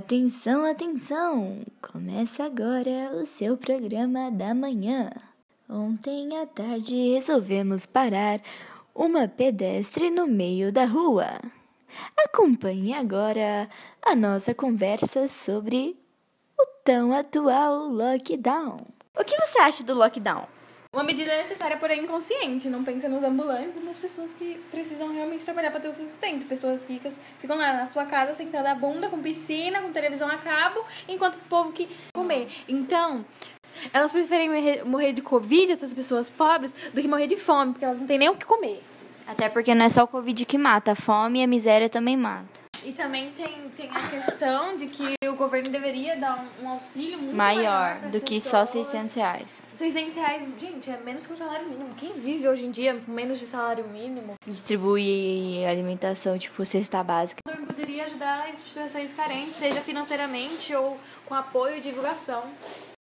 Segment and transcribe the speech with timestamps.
[0.00, 1.58] Atenção, atenção!
[1.82, 5.10] Começa agora o seu programa da manhã.
[5.68, 8.40] Ontem à tarde resolvemos parar
[8.94, 11.38] uma pedestre no meio da rua.
[12.16, 13.68] Acompanhe agora
[14.00, 15.94] a nossa conversa sobre
[16.58, 18.78] o tão atual lockdown.
[19.14, 20.46] O que você acha do lockdown?
[20.92, 22.68] Uma medida necessária, porém inconsciente.
[22.68, 26.04] Não pensa nos ambulantes e nas pessoas que precisam realmente trabalhar para ter o seu
[26.04, 26.46] sustento.
[26.46, 30.36] Pessoas ricas ficam lá na sua casa sentada a bunda, com piscina, com televisão a
[30.36, 32.48] cabo, enquanto o povo que comer.
[32.68, 33.24] Então,
[33.92, 34.50] elas preferem
[34.84, 38.18] morrer de Covid, essas pessoas pobres, do que morrer de fome, porque elas não têm
[38.18, 38.82] nem o que comer.
[39.28, 42.16] Até porque não é só o Covid que mata, a fome e a miséria também
[42.16, 42.59] mata.
[42.84, 47.18] E também tem, tem a questão de que o governo deveria dar um, um auxílio
[47.18, 48.68] muito maior, maior do que pessoas.
[48.68, 49.50] só 600 reais.
[49.74, 51.94] 600 reais, gente, é menos que um salário mínimo.
[51.96, 54.34] Quem vive hoje em dia com menos de salário mínimo?
[54.46, 57.40] Distribuir alimentação, tipo cesta básica.
[57.44, 62.42] O governo poderia ajudar instituições carentes, seja financeiramente ou com apoio e divulgação.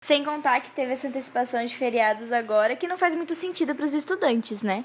[0.03, 3.85] Sem contar que teve essa antecipação de feriados agora, que não faz muito sentido para
[3.85, 4.83] os estudantes, né?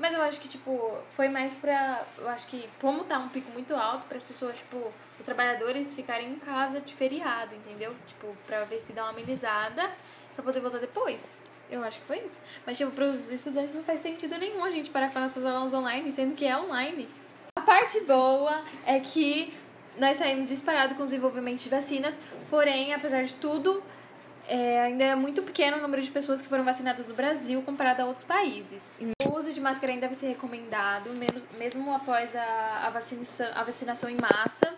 [0.00, 2.02] Mas eu acho que, tipo, foi mais pra.
[2.16, 5.92] Eu acho que, como tá um pico muito alto, para as pessoas, tipo, os trabalhadores
[5.92, 7.94] ficarem em casa de feriado, entendeu?
[8.06, 9.90] Tipo, pra ver se dá uma amenizada
[10.34, 11.44] pra poder voltar depois.
[11.70, 12.42] Eu acho que foi isso.
[12.66, 16.10] Mas, tipo, pros estudantes não faz sentido nenhum a gente parar com nossas aulas online,
[16.10, 17.06] sendo que é online.
[17.54, 19.52] A parte boa é que
[19.98, 23.82] nós saímos disparado com o desenvolvimento de vacinas, porém, apesar de tudo,
[24.48, 28.00] é, ainda é muito pequeno o número de pessoas que foram vacinadas no Brasil comparado
[28.00, 28.98] a outros países.
[29.60, 34.16] De máscara ainda deve ser recomendado, mesmo, mesmo após a, a, vacinação, a vacinação em
[34.16, 34.74] massa.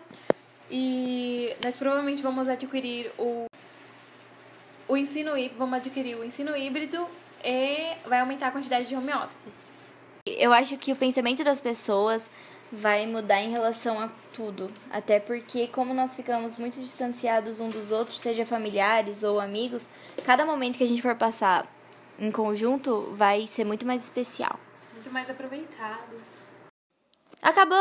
[0.69, 3.45] E nós provavelmente vamos adquirir o,
[4.89, 7.07] o ensino vamos adquirir o ensino híbrido
[7.41, 9.47] e vai aumentar a quantidade de home office.
[10.25, 12.29] Eu acho que o pensamento das pessoas
[12.69, 14.69] vai mudar em relação a tudo.
[14.91, 19.87] Até porque, como nós ficamos muito distanciados um dos outros, seja familiares ou amigos,
[20.25, 21.73] cada momento que a gente for passar
[22.19, 24.59] em conjunto vai ser muito mais especial.
[25.13, 26.19] Mais aproveitado.
[27.39, 27.77] Acabou!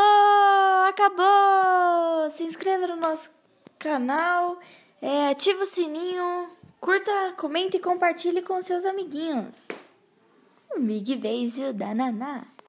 [0.87, 2.29] Acabou!
[2.31, 3.31] Se inscreva no nosso
[3.79, 4.61] canal,
[5.01, 9.67] é, ativa o sininho, curta, comente e compartilhe com seus amiguinhos.
[10.77, 12.52] Um big beijo da Naná.